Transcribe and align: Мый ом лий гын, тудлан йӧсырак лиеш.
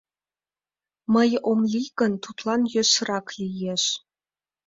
Мый 1.13 1.31
ом 1.49 1.59
лий 1.71 1.89
гын, 1.99 2.13
тудлан 2.23 2.61
йӧсырак 2.73 3.27
лиеш. 3.39 3.83